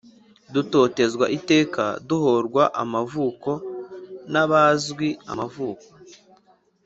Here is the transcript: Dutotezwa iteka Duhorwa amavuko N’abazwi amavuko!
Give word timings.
Dutotezwa 0.53 1.25
iteka 1.37 1.83
Duhorwa 2.07 2.63
amavuko 2.81 3.51
N’abazwi 4.31 5.07
amavuko! 5.31 5.87